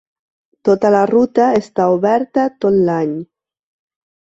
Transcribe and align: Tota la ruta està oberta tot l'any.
Tota 0.69 0.91
la 0.95 1.03
ruta 1.11 1.51
està 1.61 1.87
oberta 1.99 2.49
tot 2.67 2.83
l'any. 2.91 3.17